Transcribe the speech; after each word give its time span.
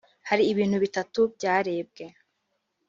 Hari 0.29 0.43
ibintu 0.51 0.77
bitatu 0.83 1.19
byarebwe 1.35 2.05